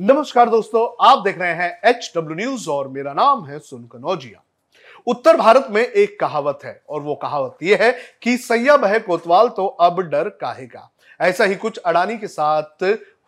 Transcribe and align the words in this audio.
नमस्कार 0.00 0.48
दोस्तों, 0.48 0.86
आप 1.06 1.22
देख 1.24 1.38
रहे 1.38 1.52
हैं 1.54 1.80
एच 1.84 2.10
डब्ल्यू 2.16 2.36
न्यूज़ 2.36 2.68
और 2.70 2.86
मेरा 2.88 3.12
नाम 3.12 3.44
है 3.46 3.58
सुन 3.58 3.82
कनौजिया। 3.84 4.42
उत्तर 5.06 5.36
भारत 5.36 5.66
में 5.70 5.80
एक 5.80 6.18
कहावत 6.20 6.60
है 6.64 6.72
और 6.88 7.00
वो 7.00 7.14
कहावत 7.14 7.62
यह 7.62 7.78
है 7.82 7.90
कि 8.22 8.36
सैया 8.36 8.76
बहे 8.76 8.98
कोतवाल 9.00 9.48
तो 9.48 9.66
अब 9.66 10.00
डर 10.02 10.28
काहे 10.40 10.66
का 10.66 10.88
ऐसा 11.20 11.44
ही 11.44 11.54
कुछ 11.56 11.78
अडानी 11.78 12.16
के 12.18 12.26
साथ 12.28 12.82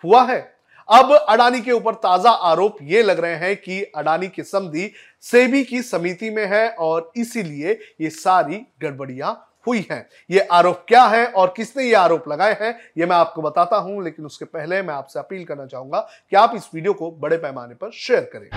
हुआ 0.04 0.22
है। 0.22 0.40
अब 0.88 1.12
अडानी 1.12 1.60
के 1.60 1.72
ऊपर 1.72 1.94
ताज़ा 1.96 2.30
आरोप 2.30 2.78
ये 2.82 3.02
लग 3.02 3.20
रहे 3.20 3.34
हैं 3.36 3.54
कि 3.56 3.82
अडानी 3.96 4.28
की 4.28 4.42
समधी 4.44 4.90
सेबी 5.24 5.64
की 5.64 5.82
समिति 5.82 6.30
में 6.30 6.46
है 6.46 6.68
और 6.70 7.10
इसीलिए 7.16 7.78
ये 8.00 8.10
सारी 8.12 8.66
गड़बड़ियाँ 8.82 9.34
हुई 9.66 9.86
हैं। 9.90 10.06
ये 10.30 10.40
आरोप 10.52 10.84
क्या 10.88 11.04
है 11.04 11.26
और 11.26 11.52
किसने 11.56 11.84
ये 11.84 11.94
आरोप 11.94 12.28
लगाए 12.28 12.56
हैं, 12.60 12.74
ये 12.98 13.06
मैं 13.06 13.16
आपको 13.16 13.42
बताता 13.42 13.76
हूँ, 13.76 14.02
लेकिन 14.04 14.26
उसके 14.26 14.44
पहले 14.44 14.82
मैं 14.82 14.94
आपसे 14.94 15.18
अपील 15.18 15.44
करना 15.44 15.66
चाहूँगा 15.66 16.00
कि 16.30 16.36
आप 16.36 16.52
इस 16.56 16.68
वीडियो 16.74 16.92
को 16.92 17.10
बड़े 17.10 17.36
पैमाने 17.36 17.74
पर 17.74 17.90
शेयर 17.90 18.30
करें। 18.32 18.48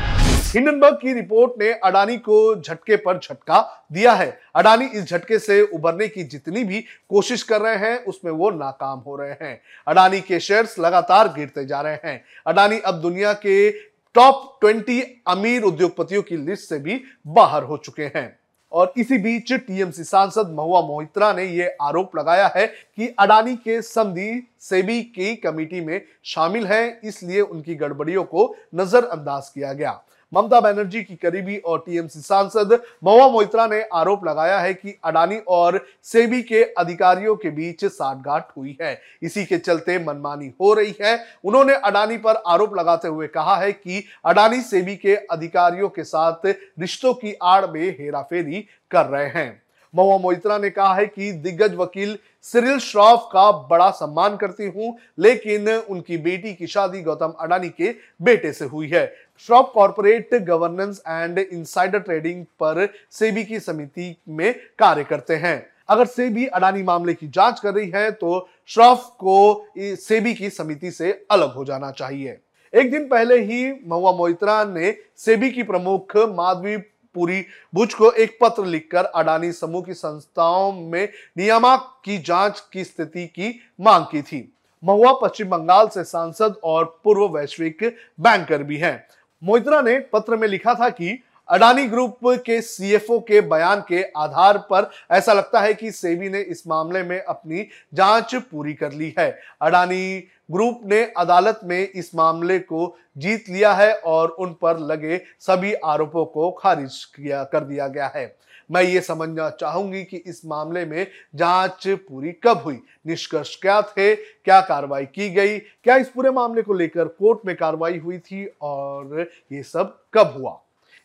हिंडनबर्ग 0.45 0.95
की 0.95 1.13
रिपोर्ट 1.13 1.53
ने 1.59 1.71
अडानी 1.73 2.17
को 2.17 2.55
झटके 2.61 2.95
पर 2.95 3.17
झटका 3.19 3.87
दिया 3.91 4.13
है। 4.13 4.27
अडानी 4.55 4.85
इस 4.85 5.05
झटके 5.05 5.39
से 5.39 5.61
उबरने 5.61 6.07
की 6.07 6.23
जितनी 6.23 6.63
भी 6.63 6.81
कोशिश 7.09 7.43
कर 7.43 7.61
रहे 7.61 7.75
हैं, 7.75 7.97
उसमें 8.05 8.31
वो 8.31 8.49
नाकाम 8.49 8.99
हो 8.99 9.15
रहे 9.15 9.35
हैं। 9.41 9.59
अडानी 9.87 10.21
के 10.21 10.39
शेयर्स 10.39 10.79
लगातार 10.79 11.27
गिरते 11.27 11.65
जा 11.65 11.81
रहे 11.81 11.97
हैं। 12.03 12.23
अडानी 12.47 12.79
अब 12.79 13.01
दुनिया 13.01 13.33
के 13.33 13.69
टॉप 14.15 14.59
20 14.61 15.03
अमीर 15.27 15.63
उद्योगपतियों 15.63 16.21
की 16.21 16.37
लिस्ट 16.37 16.69
से 16.69 16.79
भी 16.79 17.01
बाहर 17.27 17.63
हो 17.63 17.77
चुके 17.77 18.03
हैं। 18.03 18.27
और 18.75 18.93
इसी 18.97 19.17
बीच 19.17 19.51
टीएमसी 19.53 20.03
सांसद 20.03 20.49
महुआ 20.51 20.81
मोहित्रा 20.81 21.31
ने 21.33 21.43
यह 21.43 21.77
आरोप 21.81 22.17
लगाया 22.17 22.47
है 22.55 22.65
कि 22.67 23.07
अडानी 23.19 23.55
के 23.55 23.81
संधि 23.81 24.47
सेबी 24.61 25.01
की 25.03 25.35
कमेटी 25.35 25.81
में 25.81 26.01
शामिल 26.25 26.65
हैं, 26.67 26.99
इसलिए 27.01 27.41
उनकी 27.41 27.75
गड़बड़ियों 27.75 28.23
को 28.23 28.55
नजरअंदाज 28.75 29.49
किया 29.49 29.73
गया। 29.73 30.01
ममता 30.33 30.59
बनर्जी 30.59 31.01
की 31.03 31.15
करीबी 31.15 31.57
और 31.57 31.83
टीएमसी 31.85 32.19
सांसद 32.19 32.79
महुआ 33.03 33.27
मोइत्रा 33.29 33.65
ने 33.67 33.81
आरोप 33.93 34.25
लगाया 34.27 34.59
है 34.59 34.73
कि 34.73 34.97
अडानी 35.03 35.37
और 35.47 35.79
सेबी 36.03 36.41
के 36.41 36.63
अधिकारियों 36.73 37.35
के 37.35 37.49
बीच 37.49 37.85
साठगांठ 37.85 38.45
हुई 38.57 38.77
है। 38.81 38.99
इसी 39.21 39.45
के 39.45 39.57
चलते 39.57 39.97
मनमानी 39.99 40.51
हो 40.61 40.73
रही 40.73 40.95
है। 41.01 41.17
उन्होंने 41.43 41.73
अडानी 41.75 42.17
पर 42.17 42.41
आरोप 42.47 42.77
लगाते 42.77 43.07
हुए 43.07 43.27
कहा 43.27 43.55
है 43.55 43.71
कि 43.71 44.03
अडानी, 44.25 44.61
सेबी 44.61 44.95
के 44.95 45.15
अधिकारियों 45.15 45.89
के 45.89 46.03
साथ 46.03 46.45
रिश्तों 46.45 47.13
की 47.13 47.37
आड़ 47.43 47.65
में 47.67 47.89
हेराफेरी 47.89 48.67
कर 48.91 49.05
रहे 49.05 49.27
हैं। 49.29 49.63
महुआ 49.93 50.17
मोइत्रा 50.17 50.57
ने 50.57 50.69
कहा 50.69 50.93
है 50.95 51.05
कि 51.05 51.31
दिग्गज 51.33 51.75
वकील 51.75 52.17
सिरिल 52.45 52.79
श्रॉफ 52.79 53.29
का 53.33 53.51
बड़ा 53.69 53.89
सम्मान 53.89 54.35
करती 54.37 54.65
हूँ, 54.65 54.97
लेकिन 55.19 55.69
उनकी 55.69 56.17
बेटी 56.17 56.53
की 56.53 56.67
शादी 56.67 57.01
गौतम 57.01 57.33
अडानी 57.39 57.69
के 57.69 57.93
बेटे 58.21 58.51
से 58.53 58.65
हुई 58.65 58.89
है। 58.89 59.05
Shroff 59.39 59.71
corporate 59.73 60.33
governance 60.43 61.01
and 61.07 61.39
insider 61.39 61.99
trading 61.99 62.43
पर 62.59 62.87
सेबी 63.11 63.43
की 63.43 63.59
समिति 63.59 64.15
में 64.29 64.53
कार्य 64.79 65.03
करते 65.03 65.35
हैं। 65.35 65.65
अगर 65.89 66.05
सेबी 66.05 66.45
अडानी 66.45 66.83
मामले 66.83 67.13
की 67.13 67.27
जाँच 67.27 67.59
कर 67.59 67.73
रही 67.73 67.89
है 67.89 68.09
तो 68.11 68.47
श्रॉफ 68.67 69.05
को 69.17 69.67
सेबी 69.77 70.33
की 70.33 70.49
समिति 70.49 70.91
से 70.91 71.11
अलग 71.31 71.53
हो 71.53 71.65
जाना 71.65 71.91
चाहिए। 71.91 72.37
एक 72.73 72.91
दिन 72.91 73.07
पहले 73.07 73.39
ही 73.41 73.71
महुआ 73.87 74.11
मोइत्रा 74.11 74.63
ने 74.63 74.95
सेबी 75.17 75.51
की 75.51 75.63
प्रमुख 75.63 76.17
माधवी 76.35 76.77
पूरी 76.77 77.45
बुच 77.73 77.93
को 77.93 78.11
एक 78.11 78.37
पत्र 78.41 78.65
लिखकर 78.65 79.05
अडानी 79.05 79.51
समूह 79.51 79.83
की 79.83 79.93
संस्थाओं 79.93 80.71
में 80.71 81.07
नियामक 81.37 81.93
की 82.05 82.17
जाँच 82.17 82.63
की 82.73 82.83
स्थिति 82.83 83.25
की 83.27 83.59
मांग 83.81 84.05
की 84.05 84.21
थी। 84.21 84.51
महुआ 84.83 85.11
पश्चिम 85.13 85.49
बंगाल 85.49 85.87
से 85.87 86.03
सांसद 86.03 86.55
और 86.63 86.85
पूर्व 87.03 87.27
वैश्विक 87.37 87.83
बैंकर 88.19 88.63
भी 88.63 88.77
हैं। 88.77 89.07
मोइत्रा 89.43 89.81
ने 89.81 89.99
पत्र 89.99 90.35
में 90.35 90.47
लिखा 90.47 90.73
था 90.73 90.89
कि 90.89 91.23
अडानी 91.49 91.85
ग्रुप 91.85 92.17
के 92.25 92.61
सीएफओ 92.61 93.19
के 93.19 93.41
बयान 93.41 93.83
के 93.87 94.01
आधार 94.17 94.57
पर 94.57 94.89
ऐसा 95.11 95.33
लगता 95.33 95.59
है 95.59 95.73
कि 95.73 95.91
सेबी 95.91 96.29
ने 96.29 96.39
इस 96.41 96.67
मामले 96.67 97.03
में 97.03 97.19
अपनी 97.21 97.67
जाँच 97.93 98.35
पूरी 98.35 98.73
कर 98.73 98.91
ली 98.91 99.13
है। 99.19 99.29
अडानी 99.61 100.23
ग्रुप 100.51 100.81
ने 100.85 101.03
अदालत 101.17 101.59
में 101.63 101.89
इस 101.89 102.15
मामले 102.15 102.59
को 102.59 102.97
जीत 103.17 103.49
लिया 103.49 103.73
है 103.73 103.93
और 103.95 104.29
उन 104.29 104.55
पर 104.61 104.79
लगे 104.79 105.21
सभी 105.39 105.73
आरोपों 105.73 106.25
को 106.25 106.51
खारिज 106.51 107.03
किया, 107.05 107.43
कर 107.43 107.59
दिया 107.59 107.87
गया 107.87 108.11
है। 108.15 108.35
मैं 108.71 108.81
ये 108.83 109.01
समझना 109.01 109.49
चाहूँगी 109.49 110.03
कि 110.03 110.17
इस 110.17 110.41
मामले 110.45 110.85
में 110.85 111.07
जाँच 111.35 111.87
पूरी 111.87 112.31
कब 112.43 112.57
हुई? 112.57 112.79
निष्कर्ष 113.07 113.55
क्या 113.55 113.81
थे? 113.81 114.15
क्या 114.15 114.59
कार्रवाई 114.61 115.05
की 115.05 115.29
गई? 115.29 115.57
क्या 115.59 115.95
इस 115.95 116.09
पूरे 116.09 116.31
मामले 116.31 116.61
को 116.61 116.73
लेकर 116.73 117.07
कोर्ट 117.07 117.39
में 117.45 117.55
कार्रवाई 117.55 117.97
हुई 117.97 118.19
थी? 118.19 118.45
और 118.61 119.29
ये 119.51 119.63
सब 119.63 119.97
कब 120.13 120.33
हुआ? 120.37 120.59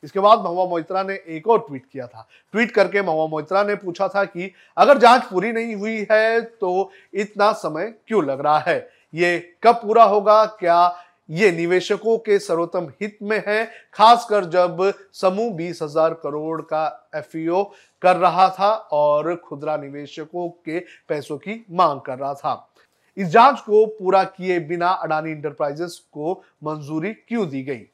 इसके 0.04 0.20
बाद 0.20 0.38
महुआ 0.38 0.64
मोइत्रा 0.66 1.02
ने 1.02 1.14
एक 1.28 1.48
और 1.48 1.58
ट्वीट 1.58 1.84
किया 1.92 2.06
था। 2.06 2.26
ट्वीट 2.52 2.70
करके 2.70 3.02
महुआ 3.02 3.26
मोइत्रा 3.26 3.62
ने 3.62 3.74
पूछा 3.74 4.08
था 4.08 4.24
कि 4.24 4.52
अगर 4.76 4.98
जाँच 4.98 5.24
पूरी 5.24 5.52
नहीं 5.52 5.74
हुई 5.74 6.06
है 6.10 6.40
तो 6.40 6.90
इतना 7.14 7.52
समय 7.52 7.94
क्यों 8.06 8.24
लग 8.24 8.40
रहा 8.40 8.58
है? 8.58 8.78
ये 9.14 9.38
कब 9.62 9.74
पूरा 9.74 10.04
होगा? 10.04 10.44
क्या 10.44 10.86
ये 11.30 11.50
निवेशकों 11.52 12.16
के 12.18 12.38
सर्वोत्तम 12.38 12.86
हित 13.00 13.18
में 13.22 13.42
है, 13.46 13.64
खासकर 13.94 14.44
जब 14.44 14.92
समूह 15.12 15.52
बीस 15.54 15.82
हज़ार 15.82 16.14
करोड़ 16.14 16.60
का 16.62 17.10
एफ़ 17.16 17.36
कर 18.02 18.16
रहा 18.16 18.48
था 18.50 18.72
और 18.92 19.34
खुदरा 19.36 19.76
निवेशकों 19.76 20.48
के 20.48 20.78
पैसों 21.08 21.36
की 21.38 21.64
मांग 21.70 22.00
कर 22.00 22.18
रहा 22.18 22.34
था। 22.34 22.72
इस 23.16 23.28
जाँच 23.28 23.60
को 23.60 23.84
पूरा 23.88 24.22
किए 24.24 24.58
बिना 24.60 24.88
अडानी 24.88 25.30
इंटरप्राइजेस 25.30 25.98
को 26.12 26.32
मंजूरी 26.64 27.12
क्यों 27.12 27.48
दी 27.48 27.62
गई? 27.62 27.86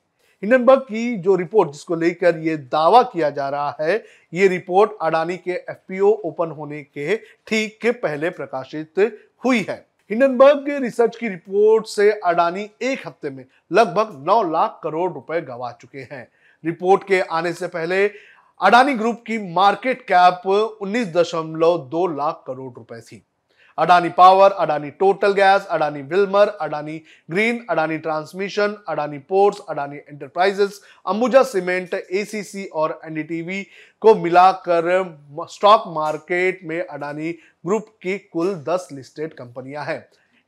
हिंडनबर्ग 0.42 0.80
की 0.80 1.16
जो 1.16 1.34
रिपोर्ट 1.36 1.70
जिसको 1.70 1.94
लेकर 1.94 2.38
ये 2.38 2.56
दावा 2.56 3.02
किया 3.02 3.30
जा 3.30 3.48
रहा 3.48 3.76
है, 3.80 4.04
ये 4.32 4.48
रिपोर्ट 4.48 4.90
अडानी 5.02 5.36
के 5.36 5.50
एफपीओ 5.50 6.10
ओपन 6.24 6.50
होने 6.50 6.82
के 6.82 7.16
ठीक 7.46 7.78
के 7.82 7.90
पहले 7.92 8.30
प्रकाशित 8.30 8.98
हुई 9.44 9.64
है। 9.68 9.84
हिंडनबर्ग 10.10 10.58
के 10.58 10.78
रिसर्च 10.78 11.16
की 11.16 11.28
रिपोर्ट 11.28 11.86
से 11.86 12.10
अडानी 12.24 12.68
एक 12.82 13.06
हफ़्ते 13.06 13.30
में 13.30 13.44
लगभग 13.72 14.24
9 14.28 14.42
लाख 14.52 14.80
करोड़ 14.82 15.12
रुपए 15.12 15.40
गवा 15.40 15.70
चुके 15.72 15.98
हैं। 15.98 16.26
रिपोर्ट 16.64 17.04
के 17.04 17.20
आने 17.20 17.52
से 17.52 17.66
पहले 17.66 18.06
अडानी 18.60 18.94
ग्रुप 18.94 19.22
की 19.26 19.38
मार्केट 19.52 20.02
कैप 20.02 20.42
19.2 20.82 22.06
लाख 22.16 22.44
करोड़ 22.46 22.72
रुपए 22.74 23.00
थी। 23.00 23.22
Adani 23.78 24.08
power 24.08 24.52
Adani 24.52 24.90
total 24.90 25.32
gas 25.32 25.66
Adani 25.66 26.02
Wilmar 26.02 26.48
Adani 26.60 26.96
green 27.30 27.58
Adani 27.70 27.96
transmission 27.98 28.74
Adani 28.88 29.18
ports 29.28 29.60
Adani 29.68 29.96
enterprises 29.96 30.80
Ambuja 31.06 31.42
cement 31.42 31.94
ACC 31.94 32.64
और 32.74 32.98
एनडीटीवी 33.04 33.62
को 34.02 34.14
मिलाकर 34.14 34.88
स्टॉक 35.50 35.84
मार्केट 35.88 36.60
में 36.64 36.80
अडानी 36.80 37.32
ग्रुप 37.66 37.88
की 38.02 38.18
कुल 38.18 38.54
10 38.68 38.88
लिस्टेड 38.92 39.34
कंपनियाँ 39.34 39.84
हैं। 39.84 39.98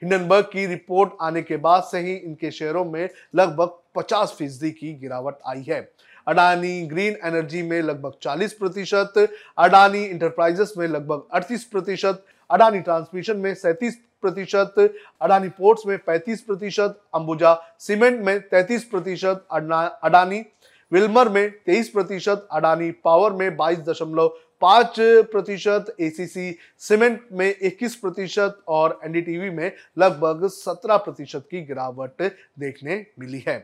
हिंडनबर्ग 0.02 0.44
की 0.44 0.66
रिपोर्ट 0.66 1.12
आने 1.20 1.42
के 1.42 1.56
बाद 1.58 1.82
से 1.82 1.98
ही 1.98 2.14
इनके 2.14 2.50
शेयरों 2.50 2.84
में 2.84 3.08
लगभग 3.36 3.78
50 3.98 4.34
फ़ीसदी 4.38 4.70
की 4.70 4.92
गिरावट 4.94 5.38
आई 5.46 5.64
है। 5.68 5.80
अडानी 6.28 6.80
ग्रीन 6.86 7.16
एनर्जी 7.24 7.62
में 7.62 7.80
लगभग 7.82 8.12
40 8.22 8.52
प्रतिशत, 8.52 9.28
अडानी 9.58 10.04
इंटरप्राइजेस 10.04 10.72
में 10.78 10.86
लगभग 10.88 11.22
38 11.34 11.64
प्रतिशत, 11.64 12.24
अडानी 12.50 12.80
ट्रांसमिशन 12.80 13.36
में 13.36 13.54
सैतीस 13.54 13.96
प्रतिशत, 14.22 14.74
अडानी 15.22 15.48
पोर्ट्स 15.50 15.86
में 15.86 15.96
35 15.98 16.40
प्रतिशत, 16.40 17.00
अंबुजा 17.14 17.54
सीमेंट 17.78 18.20
में 18.24 18.40
33 18.48 18.84
प्रतिशत, 18.84 19.46
अडानी 19.52 20.44
विल्मर 20.92 21.28
में 21.28 21.50
23 21.66 21.88
प्रतिशत, 21.88 22.46
अडानी 22.52 22.90
पावर 23.04 23.32
में 23.32 23.56
बाईस 23.56 23.78
दशमलव 23.78 24.28
पाँच 24.62 24.94
प्रतिशत 25.32 25.94
एसीसी 26.00 26.50
सीमेंट 26.78 27.20
में 27.32 27.54
21 27.62 27.94
प्रतिशत 27.94 28.58
और 28.68 28.98
एनडीटीवी 29.04 29.50
में 29.50 29.70
लगभग 29.98 30.46
17 30.52 30.96
प्रतिशत 30.96 31.48
की 31.50 31.60
गिरावट 31.64 32.22
देखने 32.58 33.04
मिली 33.18 33.44
है। 33.48 33.58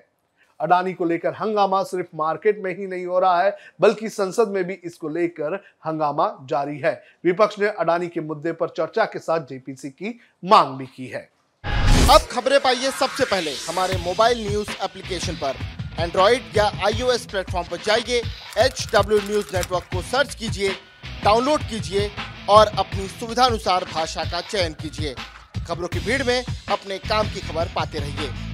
अडानी 0.64 0.92
को 0.92 1.04
लेकर 1.04 1.34
हंगामा 1.34 1.82
सिर्फ़ 1.82 2.16
मार्केट 2.16 2.62
में 2.64 2.70
ही 2.76 2.86
नहीं 2.86 3.06
हो 3.06 3.18
रहा 3.18 3.42
है, 3.42 3.56
बल्कि 3.80 4.08
संसद 4.08 4.48
में 4.48 4.62
भी 4.64 4.74
इसको 4.84 5.08
लेकर 5.08 5.54
हंगामा 5.86 6.26
जारी 6.42 6.78
है। 6.78 6.92
विपक्ष 7.24 7.58
ने 7.58 7.68
अडानी 7.68 8.08
के 8.08 8.20
मुद्दे 8.22 8.52
पर 8.52 8.68
चर्चा 8.68 9.04
के 9.04 9.18
साथ 9.18 9.46
जेपीसी 9.46 9.90
की 9.90 10.18
मांग 10.44 10.76
भी 10.78 10.86
की 10.86 11.06
है। 11.06 11.28
अब 12.10 12.20
खबरें 12.30 12.58
पाइए 12.60 12.90
सबसे 12.90 13.24
पहले 13.24 13.50
हमारे 13.68 13.96
मोबाइल 13.98 14.46
न्यूज़ 14.48 14.70
एप्लीकेशन 14.84 15.34
पर। 15.34 15.54
एंड्रॉइड 15.98 16.56
या 16.56 16.64
आईओएस 16.86 17.26
प्लेटफॉर्म 17.26 17.68
पर 17.70 17.76
जाइए 17.84 18.22
एच 18.58 18.86
डब्ल्यू 18.94 19.18
न्यूज़ 19.20 19.56
नेटवर्क 19.56 19.84
को 19.92 20.02
सर्च 20.02 20.34
कीजिए, 20.34 20.70
डाउनलोड 21.24 21.60
कीजिए 21.60 22.10
और 22.50 22.66
अपनी 22.78 23.06
सुविधानुसार 23.10 23.84
भाषा 23.92 24.24
का 24.24 24.40
चयन 24.40 24.72
कीजिए। 24.82 25.14
खबरों 25.68 25.88
की 25.88 25.98
भीड़ 25.98 26.22
में 26.22 26.44
अपने 26.72 26.98
काम 27.00 27.26
की 27.26 27.40
खबर 27.40 27.68
पाते 27.76 27.98
रहिए। 27.98 28.53